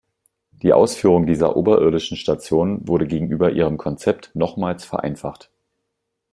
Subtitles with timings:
[0.63, 5.51] Die Ausführung dieser oberirdischen Stationen wurde gegenüber ihrem Konzept nochmals vereinfacht.